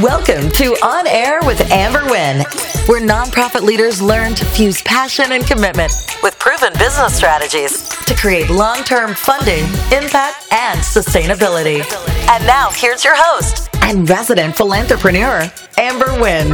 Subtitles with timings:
[0.00, 2.38] Welcome to On Air with Amber Wynn,
[2.86, 8.48] where nonprofit leaders learn to fuse passion and commitment with proven business strategies to create
[8.48, 11.84] long term funding, impact, and sustainability.
[12.30, 16.52] And now, here's your host and resident philanthropreneur, Amber Wynn.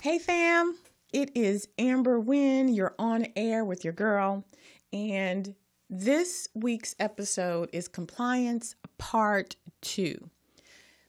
[0.00, 0.74] Hey, fam.
[1.12, 2.68] It is Amber Wynn.
[2.68, 4.46] You're on air with your girl.
[4.94, 5.54] And
[5.88, 10.30] this week's episode is Compliance Part 2.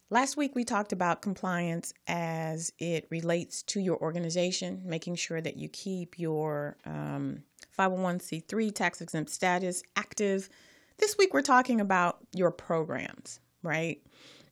[0.09, 5.57] Last week, we talked about compliance as it relates to your organization, making sure that
[5.57, 7.43] you keep your um,
[7.77, 10.47] 501c3 tax exempt status active.
[10.97, 14.01] This week, we're talking about your programs, right?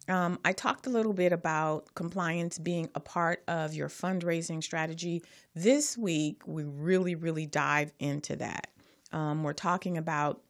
[0.10, 5.24] Um, I talked a little bit about compliance being a part of your fundraising strategy.
[5.54, 8.72] This week, we really, really dive into that.
[9.12, 10.42] Um, we're talking about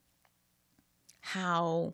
[1.22, 1.94] how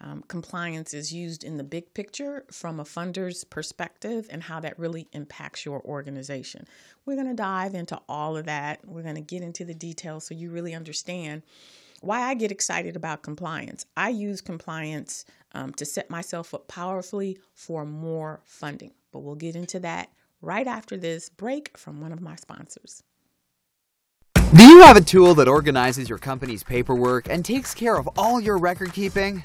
[0.00, 4.78] um, compliance is used in the big picture from a funder's perspective and how that
[4.78, 6.66] really impacts your organization.
[7.06, 8.80] We're going to dive into all of that.
[8.84, 11.42] We're going to get into the details so you really understand
[12.00, 13.86] why I get excited about compliance.
[13.96, 19.54] I use compliance um, to set myself up powerfully for more funding, but we'll get
[19.54, 23.04] into that right after this break from one of my sponsors.
[24.54, 28.38] Do you have a tool that organizes your company's paperwork and takes care of all
[28.38, 29.42] your record keeping?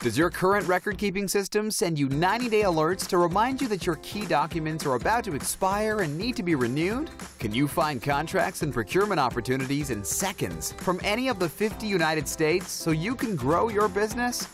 [0.00, 3.86] Does your current record keeping system send you 90 day alerts to remind you that
[3.86, 7.10] your key documents are about to expire and need to be renewed?
[7.38, 12.28] Can you find contracts and procurement opportunities in seconds from any of the 50 United
[12.28, 14.46] States so you can grow your business?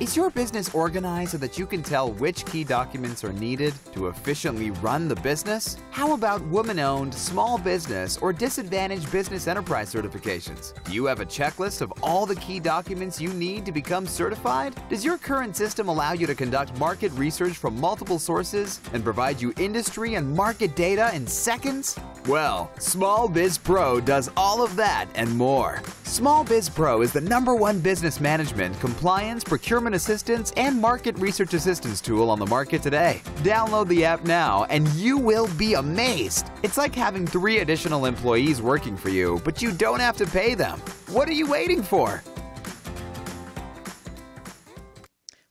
[0.00, 4.08] Is your business organized so that you can tell which key documents are needed to
[4.08, 5.76] efficiently run the business?
[5.92, 10.74] How about woman owned, small business, or disadvantaged business enterprise certifications?
[10.82, 14.74] Do you have a checklist of all the key documents you need to become certified?
[14.90, 19.40] Does your current system allow you to conduct market research from multiple sources and provide
[19.40, 21.96] you industry and market data in seconds?
[22.26, 25.82] Well, Small Biz Pro does all of that and more.
[26.04, 31.52] Small Biz Pro is the number one business management, compliance, procurement assistance, and market research
[31.52, 33.20] assistance tool on the market today.
[33.40, 36.46] Download the app now and you will be amazed.
[36.62, 40.54] It's like having three additional employees working for you, but you don't have to pay
[40.54, 40.78] them.
[41.08, 42.22] What are you waiting for?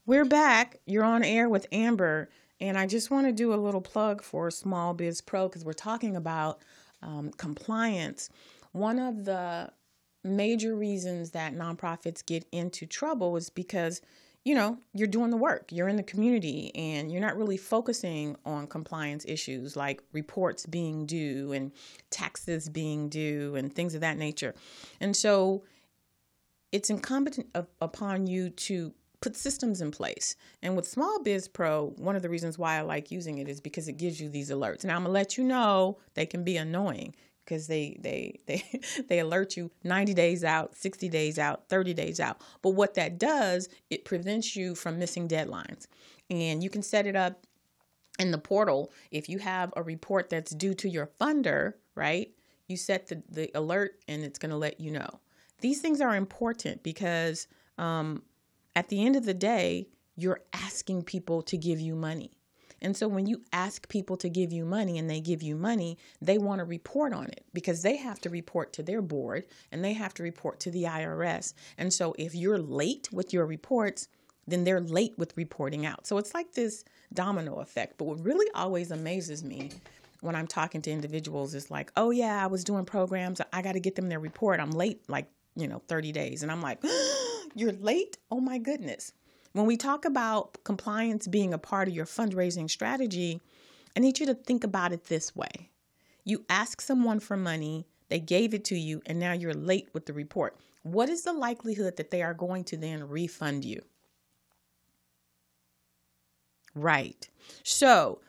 [0.07, 0.79] We're back.
[0.87, 2.29] You're on air with Amber.
[2.59, 5.73] And I just want to do a little plug for Small Biz Pro because we're
[5.73, 6.61] talking about
[7.01, 8.29] um, compliance.
[8.71, 9.71] One of the
[10.23, 14.01] major reasons that nonprofits get into trouble is because
[14.45, 18.35] you know you're doing the work you're in the community and you're not really focusing
[18.45, 21.71] on compliance issues like reports being due and
[22.09, 24.55] taxes being due and things of that nature
[25.01, 25.63] and so
[26.71, 27.45] it's incumbent
[27.81, 30.35] upon you to put systems in place.
[30.61, 33.61] And with Small Biz Pro, one of the reasons why I like using it is
[33.61, 34.83] because it gives you these alerts.
[34.83, 38.63] Now I'm gonna let you know they can be annoying because they they they
[39.07, 42.41] they alert you 90 days out, 60 days out, 30 days out.
[42.61, 45.87] But what that does, it prevents you from missing deadlines.
[46.29, 47.47] And you can set it up
[48.19, 52.29] in the portal if you have a report that's due to your funder, right?
[52.67, 55.19] You set the, the alert and it's going to let you know.
[55.61, 57.47] These things are important because
[57.77, 58.23] um,
[58.75, 62.31] at the end of the day, you're asking people to give you money.
[62.83, 65.97] And so when you ask people to give you money and they give you money,
[66.21, 69.83] they want to report on it because they have to report to their board and
[69.83, 71.53] they have to report to the IRS.
[71.77, 74.09] And so if you're late with your reports,
[74.45, 76.05] then they're late with reporting out.
[76.05, 77.97] So it's like this domino effect.
[77.97, 79.71] But what really always amazes me
[80.19, 83.39] when I'm talking to individuals is like, oh, yeah, I was doing programs.
[83.53, 84.59] I got to get them their report.
[84.59, 86.43] I'm late like, you know, 30 days.
[86.43, 88.17] And I'm like, oh, you're late?
[88.31, 89.13] Oh my goodness.
[89.53, 93.39] When we talk about compliance being a part of your fundraising strategy,
[93.95, 95.69] I need you to think about it this way.
[96.23, 100.05] You ask someone for money, they gave it to you, and now you're late with
[100.05, 100.57] the report.
[100.81, 103.83] What is the likelihood that they are going to then refund you?
[106.75, 107.29] Right.
[107.63, 108.19] So,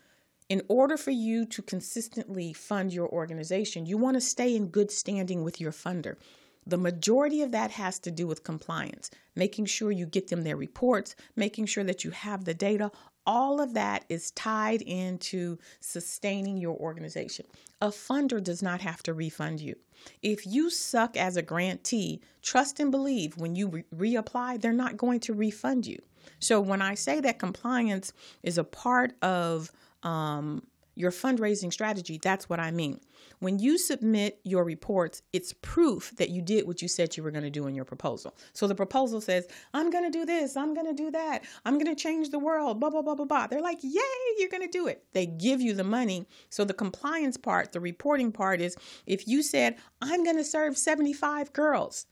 [0.49, 4.91] in order for you to consistently fund your organization, you want to stay in good
[4.91, 6.17] standing with your funder.
[6.67, 10.57] The majority of that has to do with compliance, making sure you get them their
[10.57, 12.91] reports, making sure that you have the data.
[13.27, 17.47] All of that is tied into sustaining your organization.
[17.81, 19.77] A funder does not have to refund you.
[20.23, 24.97] If you suck as a grantee, trust and believe when you re- reapply, they're not
[24.97, 26.01] going to refund you.
[26.39, 28.13] So when I say that compliance
[28.43, 29.71] is a part of
[30.03, 30.63] um,
[30.95, 33.01] your fundraising strategy, that's what I mean.
[33.41, 37.31] When you submit your reports, it's proof that you did what you said you were
[37.31, 38.37] going to do in your proposal.
[38.53, 41.75] So the proposal says, I'm going to do this, I'm going to do that, I'm
[41.79, 43.47] going to change the world, blah, blah, blah, blah, blah.
[43.47, 44.01] They're like, yay,
[44.39, 45.05] you're going to do it.
[45.13, 46.27] They give you the money.
[46.51, 48.77] So the compliance part, the reporting part is
[49.07, 52.07] if you said, I'm going to serve 75 girls,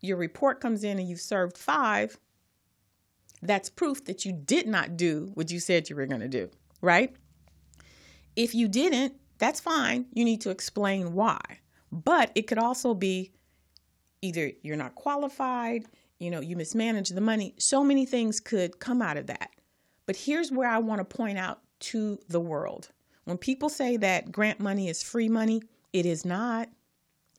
[0.00, 2.18] your report comes in and you've served five,
[3.42, 6.50] that's proof that you did not do what you said you were going to do,
[6.80, 7.14] right?
[8.38, 10.06] If you didn't, that's fine.
[10.14, 11.40] You need to explain why.
[11.90, 13.32] But it could also be
[14.22, 15.86] either you're not qualified,
[16.20, 17.54] you know, you mismanage the money.
[17.58, 19.50] So many things could come out of that.
[20.06, 22.90] But here's where I want to point out to the world.
[23.24, 25.60] When people say that grant money is free money,
[25.92, 26.68] it is not.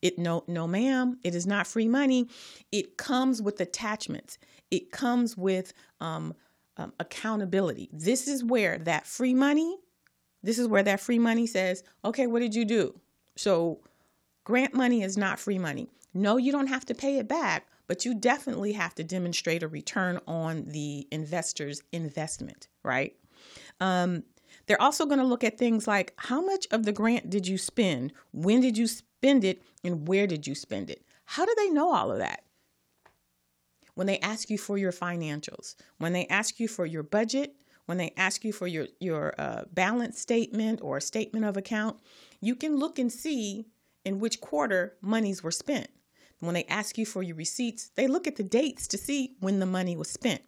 [0.01, 2.27] It no no ma'am, it is not free money.
[2.73, 4.37] It comes with attachments.
[4.69, 6.33] It comes with um,
[6.75, 7.89] um, accountability.
[7.93, 9.77] This is where that free money,
[10.43, 12.99] this is where that free money says, okay, what did you do?
[13.35, 13.79] So
[14.43, 15.89] grant money is not free money.
[16.13, 19.67] No, you don't have to pay it back, but you definitely have to demonstrate a
[19.67, 23.15] return on the investor's investment, right?
[23.79, 24.23] Um,
[24.65, 27.57] they're also going to look at things like how much of the grant did you
[27.57, 28.13] spend?
[28.31, 29.61] When did you spend it?
[29.83, 31.03] And where did you spend it?
[31.25, 32.43] How do they know all of that?
[33.99, 37.53] when they ask you for your financials, when they ask you for your budget,
[37.89, 41.97] when they ask you for your your uh, balance statement or statement of account,
[42.39, 43.65] you can look and see
[44.05, 45.87] in which quarter monies were spent.
[46.39, 49.57] When they ask you for your receipts, they look at the dates to see when
[49.57, 50.43] the money was spent.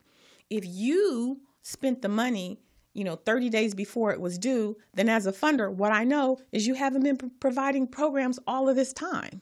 [0.51, 2.59] If you spent the money,
[2.93, 6.37] you know, 30 days before it was due, then as a funder, what I know
[6.51, 9.41] is you haven't been providing programs all of this time.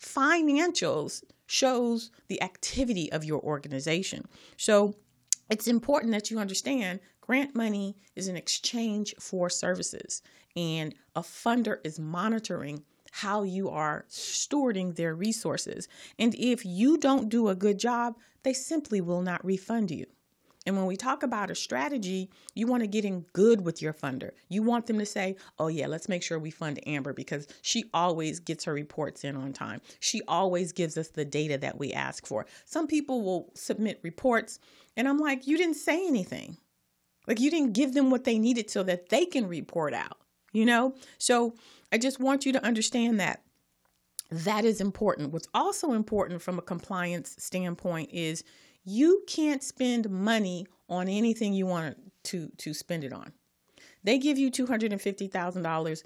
[0.00, 4.26] Financials shows the activity of your organization.
[4.56, 4.94] So
[5.50, 10.22] it's important that you understand grant money is an exchange for services,
[10.54, 12.82] and a funder is monitoring
[13.12, 15.88] how you are stewarding their resources.
[16.18, 20.06] And if you don't do a good job, they simply will not refund you.
[20.66, 23.94] And when we talk about a strategy, you want to get in good with your
[23.94, 24.32] funder.
[24.48, 27.84] You want them to say, oh, yeah, let's make sure we fund Amber because she
[27.94, 29.80] always gets her reports in on time.
[30.00, 32.46] She always gives us the data that we ask for.
[32.64, 34.58] Some people will submit reports,
[34.96, 36.56] and I'm like, you didn't say anything.
[37.26, 40.18] Like, you didn't give them what they needed so that they can report out,
[40.52, 40.94] you know?
[41.18, 41.54] So
[41.92, 43.42] I just want you to understand that
[44.30, 45.32] that is important.
[45.32, 48.44] What's also important from a compliance standpoint is
[48.84, 53.32] you can't spend money on anything you want to to spend it on.
[54.04, 56.02] They give you $250,000.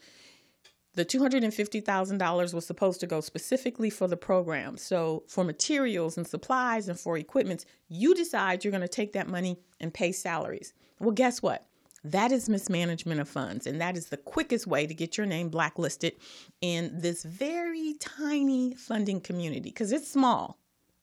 [0.94, 4.76] The $250,000 was supposed to go specifically for the program.
[4.76, 9.28] So, for materials and supplies and for equipment, you decide you're going to take that
[9.28, 10.72] money and pay salaries.
[10.98, 11.64] Well, guess what?
[12.02, 15.48] That is mismanagement of funds, and that is the quickest way to get your name
[15.48, 16.14] blacklisted
[16.60, 20.58] in this very tiny funding community because it's small,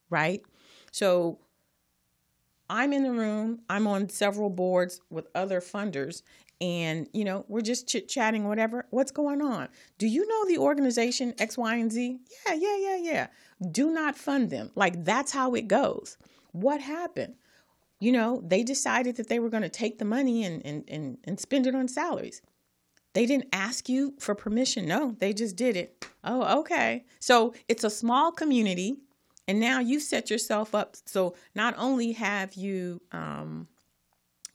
[0.09, 0.41] right?
[0.91, 1.39] So,
[2.69, 6.23] I'm in the room, I'm on several boards with other funders,
[6.59, 8.85] and you know, we're just chit chatting, whatever.
[8.89, 9.69] What's going on?
[9.97, 12.19] Do you know the organization X, Y, and Z?
[12.45, 13.27] Yeah, yeah, yeah, yeah.
[13.71, 14.71] Do not fund them.
[14.75, 16.17] Like that's how it goes.
[16.51, 17.35] What happened?
[17.99, 21.17] You know, they decided that they were going to take the money and, and, and,
[21.23, 22.41] and spend it on salaries.
[23.13, 24.85] They didn't ask you for permission.
[24.85, 26.05] No, they just did it.
[26.23, 27.05] Oh, okay.
[27.19, 28.97] So it's a small community
[29.47, 33.67] and now you set yourself up so not only have you um,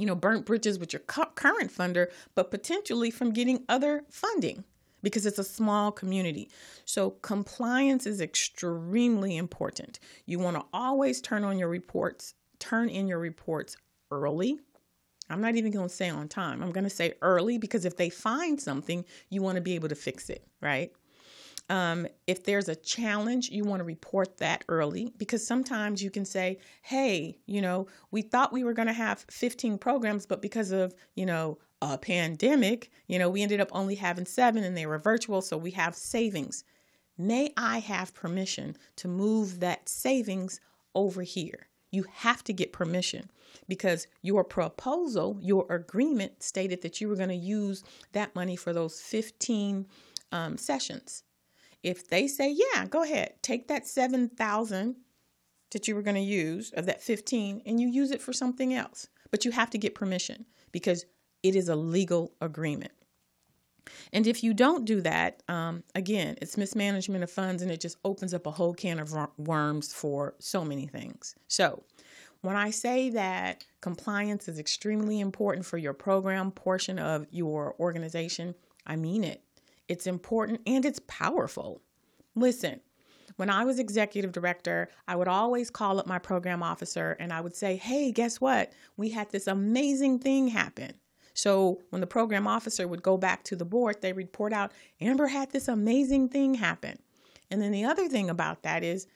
[0.02, 4.64] you know burnt bridges with your current funder but potentially from getting other funding
[5.00, 6.50] because it's a small community
[6.84, 13.06] so compliance is extremely important you want to always turn on your reports turn in
[13.06, 13.76] your reports
[14.10, 14.58] early
[15.30, 16.62] I'm not even going to say on time.
[16.62, 19.88] I'm going to say early because if they find something, you want to be able
[19.88, 20.92] to fix it, right?
[21.72, 26.26] Um, if there's a challenge, you want to report that early because sometimes you can
[26.26, 30.70] say, hey, you know, we thought we were going to have 15 programs, but because
[30.70, 34.84] of, you know, a pandemic, you know, we ended up only having seven and they
[34.84, 36.62] were virtual, so we have savings.
[37.16, 40.60] May I have permission to move that savings
[40.94, 41.68] over here?
[41.90, 43.30] You have to get permission
[43.66, 48.74] because your proposal, your agreement stated that you were going to use that money for
[48.74, 49.86] those 15
[50.32, 51.22] um, sessions.
[51.82, 54.96] If they say, yeah, go ahead, take that 7,000
[55.72, 58.74] that you were going to use of that 15 and you use it for something
[58.74, 59.08] else.
[59.30, 61.06] But you have to get permission because
[61.42, 62.92] it is a legal agreement.
[64.12, 67.96] And if you don't do that, um, again, it's mismanagement of funds and it just
[68.04, 71.34] opens up a whole can of worms for so many things.
[71.48, 71.82] So,
[72.42, 78.56] When I say that compliance is extremely important for your program portion of your organization,
[78.84, 79.42] I mean it.
[79.88, 81.82] It's important and it's powerful.
[82.34, 82.80] Listen,
[83.36, 87.40] when I was executive director, I would always call up my program officer and I
[87.40, 88.72] would say, Hey, guess what?
[88.96, 90.94] We had this amazing thing happen.
[91.34, 95.28] So when the program officer would go back to the board, they report out, Amber
[95.28, 96.98] had this amazing thing happen.
[97.50, 99.06] And then the other thing about that is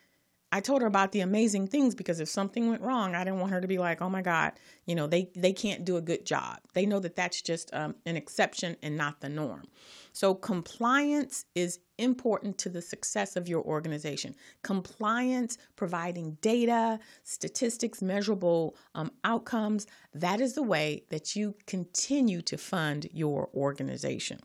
[0.52, 3.52] I told her about the amazing things because if something went wrong, I didn't want
[3.52, 4.52] her to be like, "Oh my God,
[4.86, 7.96] you know, they they can't do a good job." They know that that's just um,
[8.06, 9.64] an exception and not the norm.
[10.12, 14.34] So compliance is important to the success of your organization.
[14.62, 22.56] Compliance, providing data, statistics, measurable um, outcomes, that is the way that you continue to
[22.56, 24.38] fund your organization.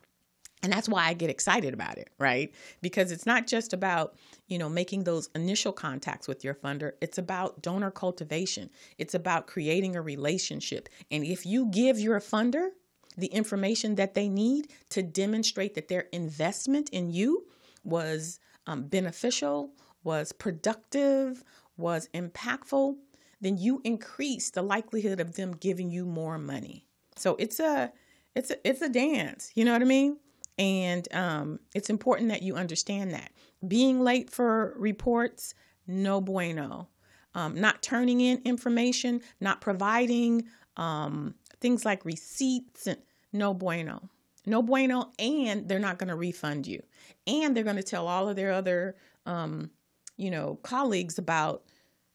[0.63, 2.53] And that's why I get excited about it, right?
[2.81, 4.15] Because it's not just about,
[4.47, 6.91] you know, making those initial contacts with your funder.
[7.01, 8.69] It's about donor cultivation.
[8.97, 10.87] It's about creating a relationship.
[11.09, 12.69] And if you give your funder
[13.17, 17.45] the information that they need to demonstrate that their investment in you
[17.83, 19.71] was um, beneficial,
[20.03, 21.43] was productive,
[21.77, 22.95] was impactful,
[23.41, 26.85] then you increase the likelihood of them giving you more money.
[27.15, 27.91] So it's a
[28.35, 29.51] it's a it's a dance.
[29.55, 30.17] You know what I mean?
[30.57, 33.31] And um, it's important that you understand that.
[33.67, 35.53] Being late for reports,
[35.87, 36.89] no bueno.
[37.33, 40.43] Um, not turning in information, not providing
[40.75, 42.87] um, things like receipts,
[43.31, 44.09] no bueno.
[44.45, 45.11] No bueno.
[45.17, 46.83] And they're not going to refund you.
[47.25, 49.71] And they're going to tell all of their other, um,
[50.17, 51.63] you know, colleagues about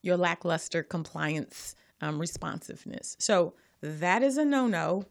[0.02, 3.16] your lackluster compliance um, responsiveness.
[3.18, 5.04] So that is a no no.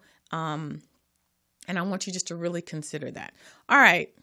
[1.67, 3.34] And I want you just to really consider that.
[3.69, 4.13] All right.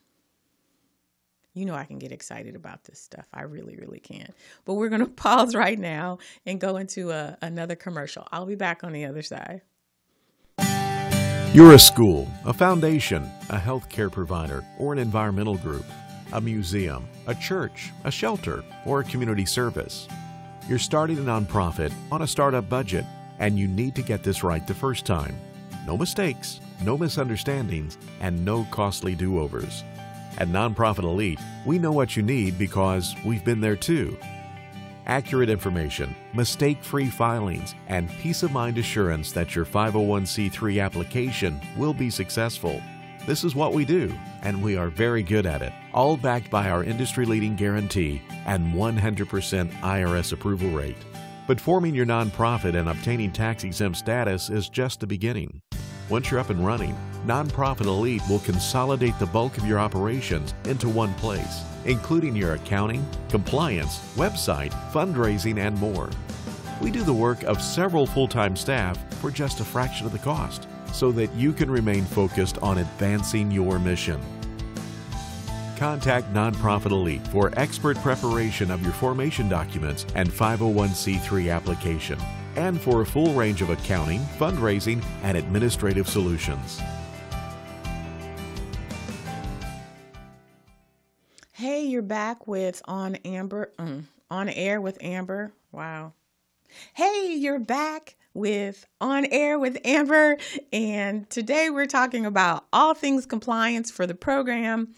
[1.55, 3.27] You know, I can get excited about this stuff.
[3.33, 4.33] I really, really can.
[4.65, 8.27] But we're going to pause right now and go into a, another commercial.
[8.33, 9.63] I'll be back on the other side.
[11.55, 15.85] You're a school, a foundation, a healthcare provider, or an environmental group,
[16.33, 20.09] a museum, a church, a shelter, or a community service.
[20.67, 23.05] You're starting a nonprofit on a startup budget,
[23.39, 25.39] and you need to get this right the first time.
[25.87, 29.85] No mistakes, no misunderstandings, and no costly do overs.
[30.39, 34.17] At Nonprofit Elite, we know what you need because we've been there too.
[35.07, 41.93] Accurate information, mistake free filings, and peace of mind assurance that your 501c3 application will
[41.93, 42.81] be successful.
[43.27, 44.13] This is what we do,
[44.43, 48.75] and we are very good at it, all backed by our industry leading guarantee and
[48.75, 50.97] 100% IRS approval rate.
[51.47, 55.61] But forming your nonprofit and obtaining tax exempt status is just the beginning.
[56.13, 60.87] Once you're up and running, Nonprofit Elite will consolidate the bulk of your operations into
[60.87, 66.11] one place, including your accounting, compliance, website, fundraising, and more.
[66.83, 70.19] We do the work of several full time staff for just a fraction of the
[70.19, 74.21] cost so that you can remain focused on advancing your mission.
[75.79, 82.19] Contact Nonprofit Elite for expert preparation of your formation documents and 501c3 application
[82.57, 86.81] and for a full range of accounting, fundraising, and administrative solutions.
[91.53, 95.53] Hey, you're back with on Amber, um, on air with Amber.
[95.71, 96.13] Wow.
[96.95, 100.39] Hey, you're back with On Air with Amber,
[100.73, 104.95] and today we're talking about all things compliance for the program.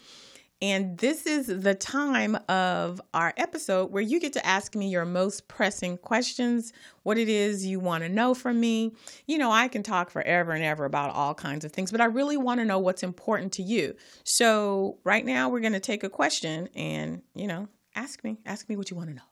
[0.65, 5.05] And this is the time of our episode where you get to ask me your
[5.05, 8.95] most pressing questions, what it is you want to know from me.
[9.27, 12.07] You know, I can talk forever and ever about all kinds of things, but I
[12.07, 13.95] really want to know what's important to you.
[14.25, 18.67] So, right now, we're going to take a question and, you know, ask me, ask
[18.67, 19.23] me what you want to know.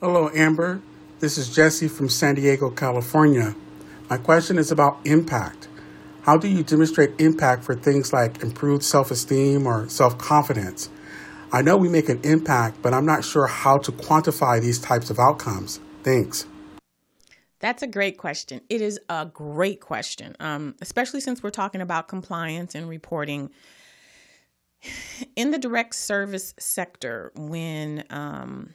[0.00, 0.82] Hello, Amber.
[1.20, 3.54] This is Jesse from San Diego, California.
[4.10, 5.68] My question is about impact.
[6.22, 10.90] How do you demonstrate impact for things like improved self esteem or self confidence?
[11.50, 15.08] I know we make an impact, but I'm not sure how to quantify these types
[15.08, 15.80] of outcomes.
[16.02, 16.46] Thanks.
[17.60, 18.60] That's a great question.
[18.68, 23.50] It is a great question, um, especially since we're talking about compliance and reporting.
[25.34, 28.74] In the direct service sector, when um,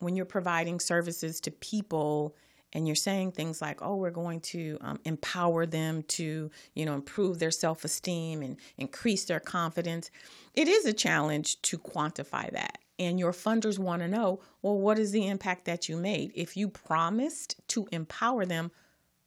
[0.00, 2.34] when you're providing services to people
[2.72, 6.94] and you're saying things like oh we're going to um, empower them to you know
[6.94, 10.10] improve their self-esteem and increase their confidence
[10.56, 12.78] it is a challenge to quantify that.
[12.98, 16.32] And your funders want to know well what is the impact that you made?
[16.34, 18.70] If you promised to empower them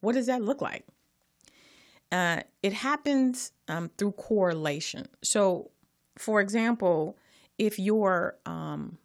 [0.01, 0.85] what does that look like?
[2.11, 5.07] Uh, it happens um, through correlation.
[5.21, 5.71] So
[6.17, 7.17] for example
[7.59, 8.97] if you're um,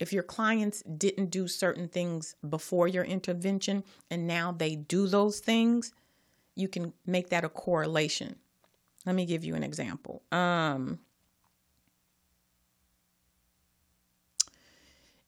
[0.00, 5.40] if your clients didn't do certain things before your intervention and now they do those
[5.40, 5.92] things,
[6.56, 8.36] you can make that a correlation.
[9.06, 10.22] Let me give you an example.
[10.32, 11.00] Um,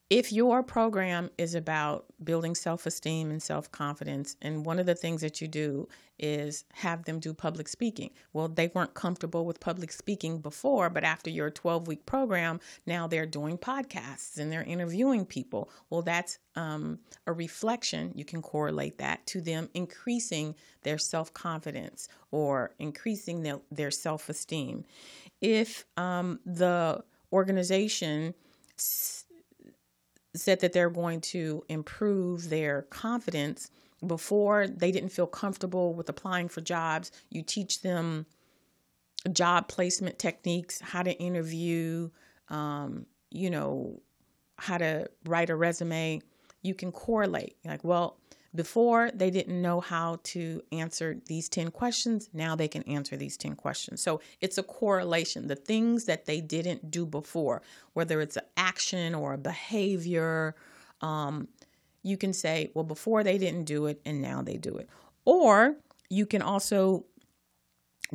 [0.08, 4.94] if your program is about building self esteem and self confidence, and one of the
[4.94, 9.58] things that you do is have them do public speaking, well, they weren't comfortable with
[9.58, 14.62] public speaking before, but after your 12 week program, now they're doing podcasts and they're
[14.62, 15.68] interviewing people.
[15.90, 18.12] Well, that's um, a reflection.
[18.14, 24.28] You can correlate that to them increasing their self confidence or increasing their, their self
[24.28, 24.84] esteem.
[25.40, 28.34] If um, the organization
[30.38, 33.70] said that they're going to improve their confidence
[34.06, 37.10] before they didn't feel comfortable with applying for jobs.
[37.30, 38.26] You teach them
[39.32, 42.10] job placement techniques, how to interview,
[42.48, 44.00] um, you know,
[44.58, 46.20] how to write a resume.
[46.62, 47.56] You can correlate.
[47.64, 48.18] Like, well,
[48.54, 52.28] before, they didn't know how to answer these 10 questions.
[52.32, 54.00] Now they can answer these 10 questions.
[54.00, 55.48] So it's a correlation.
[55.48, 57.62] The things that they didn't do before,
[57.92, 60.54] whether it's an action or a behavior,
[61.00, 61.48] um,
[62.02, 64.88] you can say, well, before they didn't do it and now they do it.
[65.24, 65.76] Or
[66.08, 67.04] you can also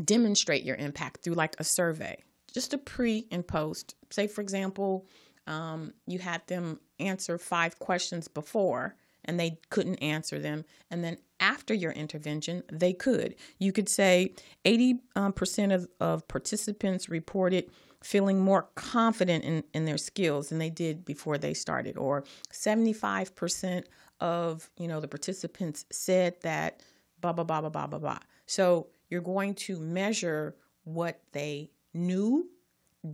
[0.03, 2.17] demonstrate your impact through like a survey,
[2.53, 3.95] just a pre and post.
[4.09, 5.05] Say, for example,
[5.47, 10.65] um, you had them answer five questions before and they couldn't answer them.
[10.89, 13.35] And then after your intervention, they could.
[13.59, 14.33] You could say
[14.65, 17.69] 80% um, of, of participants reported
[18.03, 23.83] feeling more confident in, in their skills than they did before they started, or 75%
[24.19, 26.83] of you know the participants said that
[27.21, 28.19] blah blah blah blah blah blah blah.
[28.45, 32.49] So you're going to measure what they knew,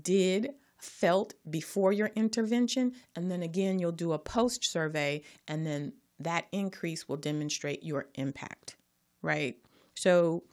[0.01, 0.51] did,
[0.87, 2.93] felt before your intervention.
[3.15, 8.07] And then again, you'll do a post survey, and then that increase will demonstrate your
[8.15, 8.75] impact,
[9.21, 9.57] right?
[9.95, 10.43] So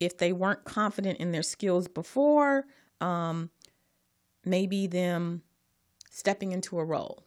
[0.00, 2.64] if they weren't confident in their skills before,
[3.00, 3.50] um,
[4.44, 5.42] maybe them
[6.10, 7.24] stepping into a role,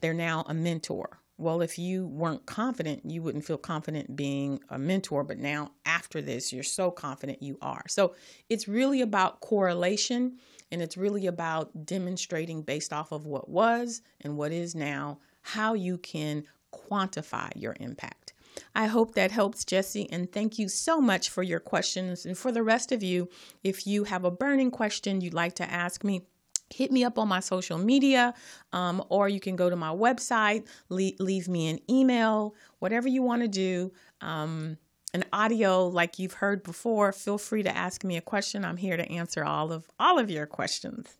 [0.00, 1.20] they're now a mentor.
[1.38, 6.22] Well, if you weren't confident, you wouldn't feel confident being a mentor, but now after
[6.22, 7.84] this, you're so confident you are.
[7.88, 8.14] So
[8.48, 10.38] it's really about correlation
[10.70, 15.74] and it's really about demonstrating based off of what was and what is now how
[15.74, 18.32] you can quantify your impact.
[18.74, 22.26] I hope that helps, Jesse, and thank you so much for your questions.
[22.26, 23.28] And for the rest of you,
[23.62, 26.22] if you have a burning question you'd like to ask me,
[26.70, 28.34] hit me up on my social media
[28.72, 33.22] um, or you can go to my website leave, leave me an email whatever you
[33.22, 34.76] want to do um,
[35.16, 38.66] an audio like you've heard before feel free to ask me a question.
[38.66, 41.16] I'm here to answer all of all of your questions.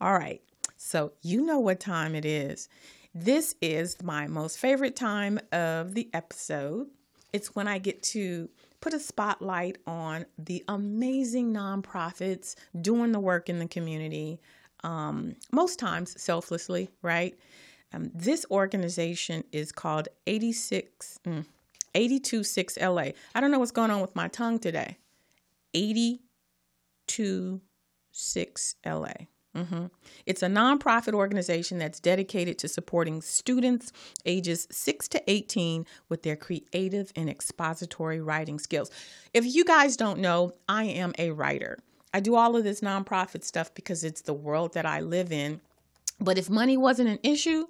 [0.00, 0.40] All right.
[0.78, 2.70] So you know what time it is.
[3.14, 6.88] This is my most favorite time of the episode.
[7.34, 8.48] It's when i get to
[8.80, 14.40] put a spotlight on the amazing nonprofits doing the work in the community
[14.84, 17.38] um, most times selflessly, right?
[17.92, 21.44] Um, this organization is called 86, mm,
[21.94, 23.08] 826 LA.
[23.34, 24.96] I don't know what's going on with my tongue today.
[25.74, 29.12] 826 LA.
[29.56, 29.86] Mm-hmm.
[30.26, 33.92] It's a nonprofit organization that's dedicated to supporting students
[34.26, 38.90] ages 6 to 18 with their creative and expository writing skills.
[39.32, 41.78] If you guys don't know, I am a writer.
[42.12, 45.60] I do all of this nonprofit stuff because it's the world that I live in.
[46.20, 47.66] But if money wasn't an issue,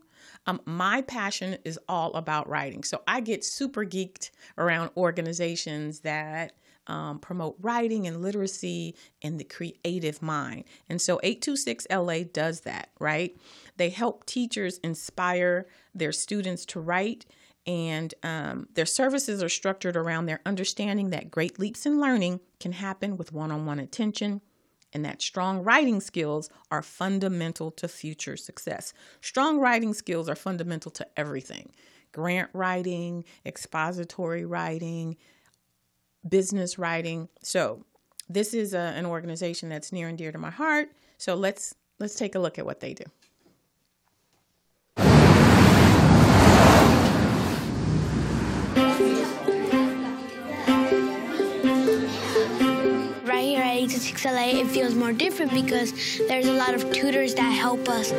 [0.46, 2.84] um, my passion is all about writing.
[2.84, 6.52] So I get super geeked around organizations that
[6.86, 10.64] um, promote writing and literacy and the creative mind.
[10.88, 13.36] And so 826 LA does that, right?
[13.76, 17.26] They help teachers inspire their students to write
[17.66, 22.72] and um, their services are structured around their understanding that great leaps in learning can
[22.72, 24.42] happen with one on one attention
[24.94, 28.94] and that strong writing skills are fundamental to future success.
[29.20, 31.70] Strong writing skills are fundamental to everything
[32.12, 35.16] grant writing, expository writing,
[36.26, 37.28] business writing.
[37.42, 37.84] So,
[38.28, 40.90] this is a, an organization that's near and dear to my heart.
[41.18, 43.04] So, let's let's take a look at what they do.
[53.94, 55.92] To 6LA, it feels more different because
[56.26, 58.10] there's a lot of tutors that help us.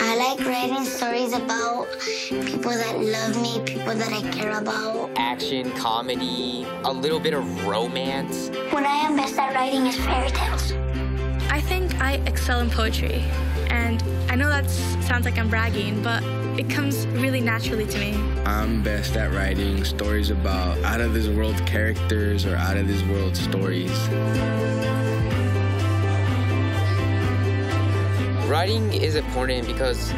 [0.00, 1.88] I like writing stories about
[2.28, 5.10] people that love me, people that I care about.
[5.16, 8.48] Action, comedy, a little bit of romance.
[8.70, 10.72] What I am best at writing is fairy tales.
[11.50, 13.24] I think I excel in poetry.
[13.70, 14.00] And
[14.30, 16.22] I know that sounds like I'm bragging, but
[16.60, 18.33] it comes really naturally to me.
[18.46, 23.02] I'm best at writing stories about out of this world characters or out of this
[23.04, 23.90] world stories.
[28.46, 30.12] Writing is important because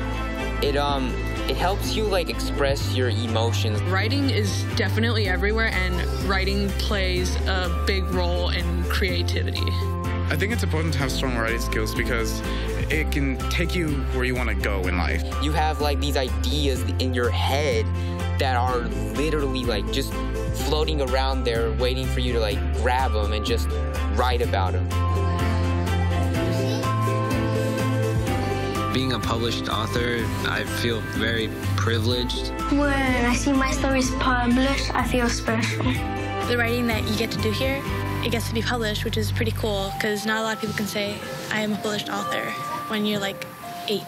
[0.61, 1.15] it um
[1.49, 3.81] it helps you like express your emotions.
[3.85, 5.95] Writing is definitely everywhere and
[6.29, 9.71] writing plays a big role in creativity.
[10.29, 12.43] I think it's important to have strong writing skills because
[12.91, 15.23] it can take you where you want to go in life.
[15.41, 17.87] You have like these ideas in your head
[18.39, 18.81] that are
[19.15, 20.13] literally like just
[20.67, 23.69] floating around there waiting for you to like grab them and just
[24.15, 24.87] write about them.
[28.93, 32.51] Being a published author, I feel very privileged.
[32.73, 35.85] When I see my stories published, I feel special.
[36.49, 37.83] The writing that you get to do here,
[38.25, 40.77] it gets to be published, which is pretty cool because not a lot of people
[40.77, 41.15] can say,
[41.51, 42.45] I am a published author
[42.89, 43.47] when you're like
[43.89, 44.05] eight.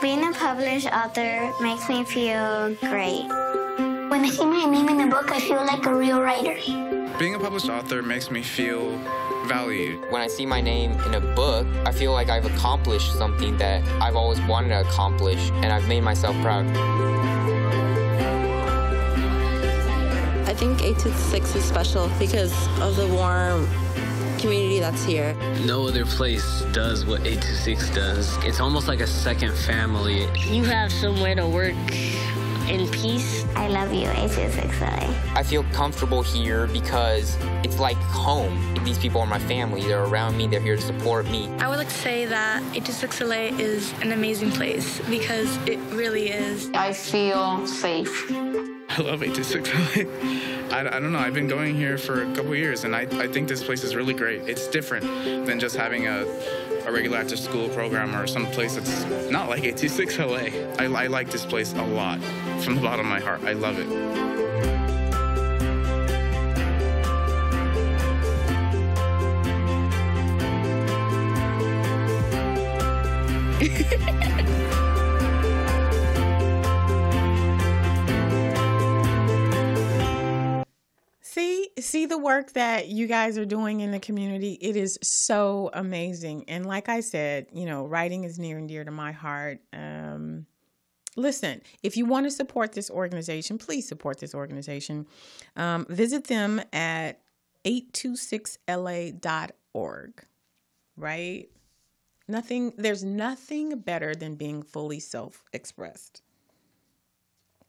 [0.00, 3.28] Being a published author makes me feel great.
[4.10, 6.56] When I see my name in a book, I feel like a real writer.
[7.16, 8.98] Being a published author makes me feel
[9.46, 10.00] valued.
[10.10, 13.84] When I see my name in a book, I feel like I've accomplished something that
[14.02, 16.66] I've always wanted to accomplish and I've made myself proud.
[20.48, 23.68] I think 826 is special because of the warm
[24.40, 25.34] community that's here.
[25.64, 28.36] No other place does what 826 does.
[28.44, 30.26] It's almost like a second family.
[30.48, 31.76] You have somewhere to work
[32.70, 33.44] in peace.
[33.56, 35.34] I love you, 826LA.
[35.34, 38.74] I feel comfortable here because it's like home.
[38.84, 39.82] These people are my family.
[39.82, 40.46] They're around me.
[40.46, 41.48] They're here to support me.
[41.58, 46.70] I would like to say that 826LA is an amazing place because it really is.
[46.74, 48.30] I feel safe.
[48.30, 50.72] I love 826LA.
[50.72, 51.18] I, I don't know.
[51.18, 53.96] I've been going here for a couple years, and I, I think this place is
[53.96, 54.42] really great.
[54.48, 55.04] It's different
[55.46, 56.24] than just having a,
[56.90, 60.80] a regular after school program or some place that's not like 826LA.
[60.80, 62.20] I, I like this place a lot
[62.62, 63.42] from the bottom of my heart.
[63.44, 64.39] I love it.
[82.10, 84.58] The work that you guys are doing in the community.
[84.60, 86.44] It is so amazing.
[86.48, 89.60] And like I said, you know, writing is near and dear to my heart.
[89.72, 90.44] Um,
[91.16, 95.06] listen, if you want to support this organization, please support this organization.
[95.56, 97.20] Um, visit them at
[97.64, 100.24] 826la.org,
[100.96, 101.48] right?
[102.28, 106.20] Nothing, there's nothing better than being fully self expressed,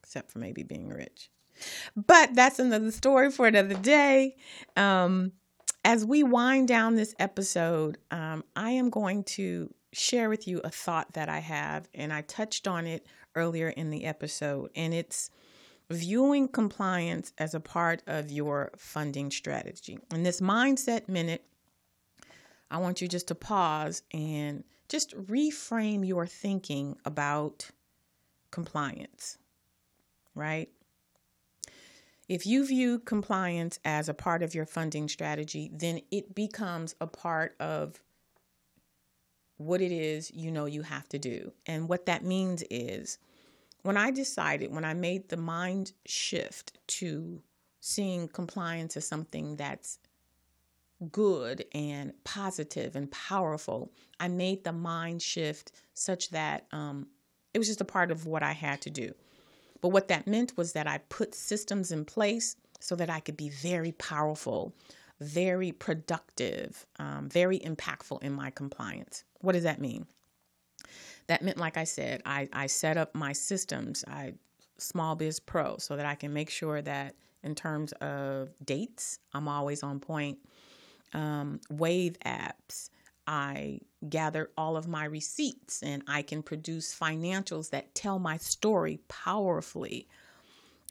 [0.02, 1.30] except for maybe being rich.
[1.96, 4.36] But that's another story for another day.
[4.76, 5.34] Um,
[5.84, 10.70] as we wind down this episode, um, I am going to share with you a
[10.70, 15.32] thought that I have, and I touched on it earlier in the episode, and it's
[15.90, 20.00] viewing compliance as a part of your funding strategy.
[20.14, 21.44] In this mindset minute,
[22.70, 27.70] I want you just to pause and just reframe your thinking about
[28.52, 29.38] compliance,
[30.36, 30.70] right?
[32.32, 37.06] If you view compliance as a part of your funding strategy, then it becomes a
[37.06, 38.02] part of
[39.58, 41.52] what it is you know you have to do.
[41.66, 43.18] And what that means is
[43.82, 47.42] when I decided, when I made the mind shift to
[47.82, 50.00] seeing compliance as something that's
[51.12, 53.92] good and positive and powerful,
[54.22, 57.08] I made the mind shift such that um,
[57.54, 59.14] it was just a part of what I had to do.
[59.82, 63.38] But what that meant was that I put systems in place so that I could
[63.38, 64.74] be very powerful,
[65.20, 69.24] very productive, um, very impactful in my compliance.
[69.42, 70.06] What does that mean?
[71.28, 74.34] That meant, like I said, I, I set up my systems, I
[74.78, 79.48] Small Biz Pro, so that I can make sure that in terms of dates, I'm
[79.48, 80.40] always on point.
[81.14, 82.90] Um, wave apps,
[83.28, 89.00] I gather all of my receipts and I can produce financials that tell my story
[89.08, 90.08] powerfully.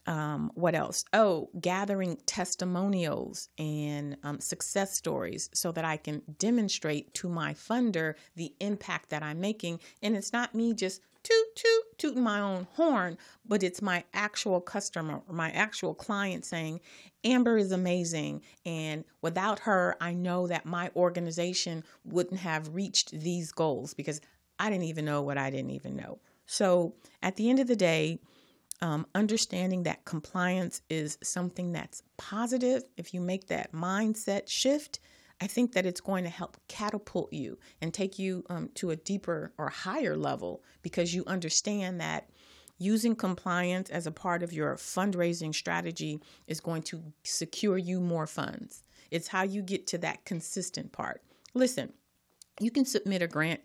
[0.06, 1.04] Um, what else?
[1.12, 8.14] Oh, gathering testimonials and um, success stories so that I can demonstrate to my funder
[8.34, 9.80] the impact that I'm making.
[10.02, 13.16] And it's not me just toot toot tooting my own horn,
[13.46, 16.80] but it's my actual customer my actual client saying,
[17.24, 18.42] Amber is amazing.
[18.64, 24.20] And without her, I know that my organization wouldn't have reached these goals because
[24.58, 26.18] I didn't even know what I didn't even know.
[26.46, 28.18] So at the end of the day,
[28.82, 35.00] um, understanding that compliance is something that's positive, if you make that mindset shift,
[35.40, 38.96] I think that it's going to help catapult you and take you um, to a
[38.96, 42.28] deeper or higher level because you understand that
[42.78, 48.26] using compliance as a part of your fundraising strategy is going to secure you more
[48.26, 48.84] funds.
[49.10, 51.22] It's how you get to that consistent part.
[51.54, 51.92] Listen,
[52.60, 53.60] you can submit a grant,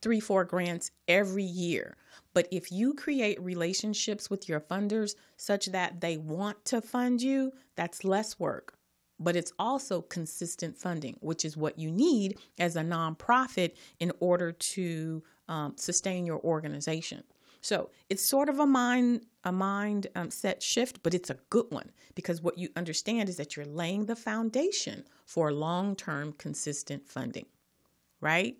[0.00, 1.96] three, four grants every year.
[2.32, 7.52] But if you create relationships with your funders such that they want to fund you,
[7.76, 8.74] that's less work
[9.18, 14.52] but it's also consistent funding, which is what you need as a nonprofit in order
[14.52, 17.22] to um, sustain your organization.
[17.60, 21.66] So it's sort of a mind a mind um, set shift, but it's a good
[21.70, 27.08] one because what you understand is that you're laying the foundation for long term consistent
[27.08, 27.46] funding,
[28.20, 28.56] right?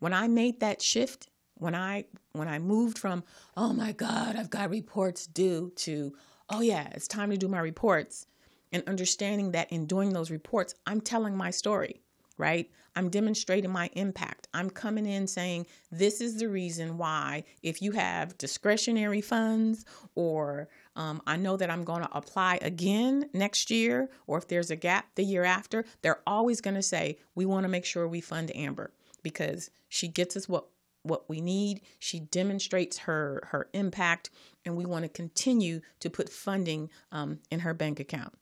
[0.00, 3.22] When I made that shift, when I when I moved from
[3.56, 6.14] oh my God, I've got reports due to
[6.50, 8.26] oh yeah, it's time to do my reports
[8.72, 12.00] and understanding that in doing those reports, I'm telling my story,
[12.36, 12.70] right?
[12.96, 14.48] I'm demonstrating my impact.
[14.52, 19.84] I'm coming in saying, this is the reason why, if you have discretionary funds,
[20.16, 24.70] or um, I know that I'm going to apply again next year, or if there's
[24.72, 28.08] a gap the year after, they're always going to say, we want to make sure
[28.08, 28.90] we fund Amber
[29.22, 30.66] because she gets us what
[31.02, 31.80] what we need.
[31.98, 34.30] She demonstrates her her impact,
[34.64, 38.34] and we want to continue to put funding um, in her bank account.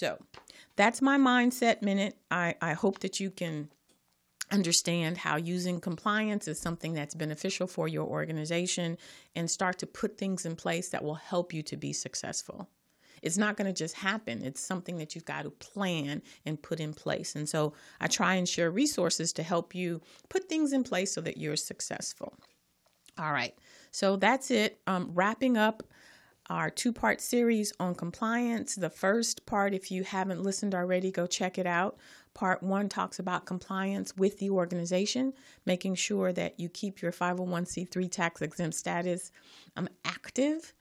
[0.00, 0.16] So
[0.76, 2.16] that's my mindset minute.
[2.30, 3.68] I, I hope that you can
[4.50, 8.96] understand how using compliance is something that's beneficial for your organization
[9.36, 12.66] and start to put things in place that will help you to be successful.
[13.20, 14.42] It's not going to just happen.
[14.42, 17.36] It's something that you've got to plan and put in place.
[17.36, 21.20] And so I try and share resources to help you put things in place so
[21.20, 22.32] that you're successful.
[23.18, 23.54] All right.
[23.90, 24.80] So that's it.
[24.86, 25.82] Um, wrapping up
[26.50, 28.74] our two part series on compliance.
[28.74, 31.96] The first part, if you haven't listened already, go check it out.
[32.34, 35.32] Part one talks about compliance with the organization,
[35.64, 39.30] making sure that you keep your 501c3 tax exempt status
[39.76, 40.74] um, active.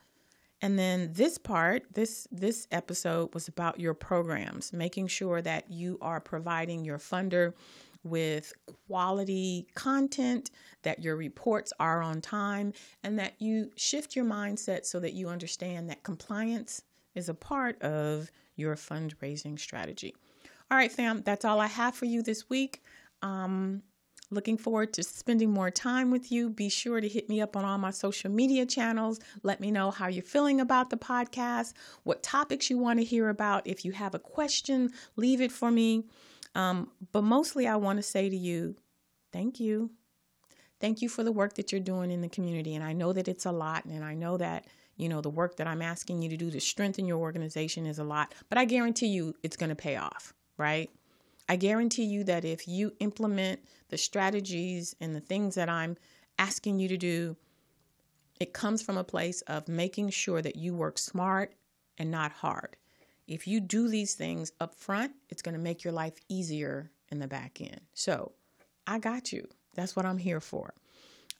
[0.62, 5.98] And then this part, this this episode was about your programs, making sure that you
[6.02, 7.54] are providing your funder
[8.04, 8.54] with
[8.88, 10.52] quality content,
[10.84, 15.30] that your reports are on time, and that you shift your mindset so that you
[15.30, 16.84] understand that compliance
[17.16, 20.16] is a part of your fundraising strategy.
[20.72, 22.84] All right, fam, that's all I have for you this week.
[23.22, 23.82] Um,
[24.32, 26.50] looking forward to spending more time with you.
[26.50, 29.20] Be sure to hit me up on all my social media channels.
[29.44, 33.30] Let me know how you're feeling about the podcast, what topics you want to hear
[33.30, 33.66] about.
[33.66, 36.06] If you have a question, leave it for me.
[36.60, 38.76] Um, but mostly, I want to say to you,
[39.32, 39.92] thank you.
[40.82, 42.76] Thank you for the work that you're doing in the community.
[42.76, 44.66] And I know that it's a lot, and I know that
[44.98, 48.00] you know the work that I'm asking you to do to strengthen your organization is
[48.00, 50.90] a lot, but I guarantee you it's going to pay off, right?
[51.48, 55.96] I guarantee you that if you implement the strategies and the things that I'm
[56.38, 57.38] asking you to do,
[58.42, 61.54] it comes from a place of making sure that you work smart
[61.98, 62.76] and not hard.
[63.30, 67.20] If you do these things up front, it's going to make your life easier in
[67.20, 67.80] the back end.
[67.94, 68.32] So
[68.88, 69.48] I got you.
[69.76, 70.74] That's what I'm here for.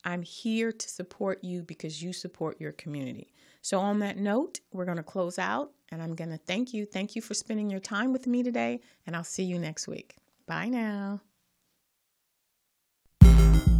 [0.04, 3.34] I'm here to support you because you support your community.
[3.60, 6.86] So, on that note, we're going to close out and I'm going to thank you.
[6.86, 10.14] Thank you for spending your time with me today, and I'll see you next week.
[10.46, 11.20] Bye now.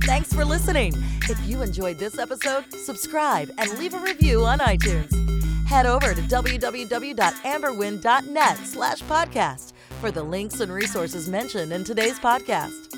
[0.03, 0.93] Thanks for listening.
[1.23, 5.31] If you enjoyed this episode, subscribe and leave a review on iTunes
[5.71, 12.89] head over to www.amberwynn.net slash podcast for the links and resources mentioned in today's podcast.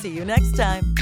[0.00, 0.96] See you next time.